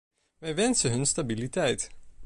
[0.37, 1.89] Wij wensen hun stabiliteit.